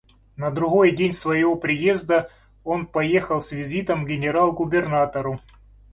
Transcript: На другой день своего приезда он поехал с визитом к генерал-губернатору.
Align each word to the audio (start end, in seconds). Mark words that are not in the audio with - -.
На 0.35 0.49
другой 0.49 0.95
день 0.95 1.13
своего 1.13 1.55
приезда 1.55 2.31
он 2.63 2.87
поехал 2.87 3.39
с 3.39 3.51
визитом 3.51 4.03
к 4.03 4.07
генерал-губернатору. 4.07 5.39